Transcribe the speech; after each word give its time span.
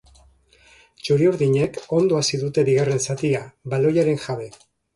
Txuriurdinek 1.01 1.77
ondo 1.99 2.19
hasi 2.21 2.41
dute 2.47 2.65
bigarren 2.73 3.07
zatia, 3.11 3.45
baloiaren 3.77 4.21
jabe. 4.29 4.53